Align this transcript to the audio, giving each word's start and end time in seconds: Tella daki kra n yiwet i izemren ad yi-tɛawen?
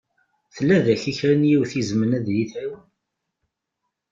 Tella 0.55 0.77
daki 0.85 1.11
kra 1.17 1.33
n 1.39 1.49
yiwet 1.49 1.73
i 1.73 1.79
izemren 1.81 2.17
ad 2.17 2.27
yi-tɛawen? 2.35 2.85